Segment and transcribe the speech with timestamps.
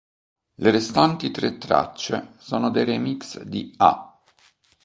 [0.55, 4.19] Le restanti tre tracce sono dei remix di "A".